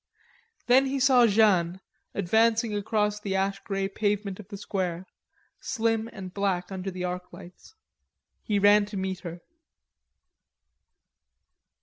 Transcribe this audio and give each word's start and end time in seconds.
Then 0.65 0.87
he 0.87 0.99
saw 0.99 1.27
Jeanne 1.27 1.79
advancing 2.15 2.75
across 2.75 3.19
the 3.19 3.35
ash 3.35 3.59
grey 3.59 3.87
pavement 3.87 4.39
of 4.39 4.47
the 4.47 4.57
square, 4.57 5.05
slim 5.59 6.09
and 6.11 6.33
black 6.33 6.71
under 6.71 6.89
the 6.89 7.03
arc 7.03 7.31
lights. 7.31 7.75
He 8.41 8.57
ran 8.57 8.87
to 8.87 8.97
meet 8.97 9.19
her. 9.19 9.41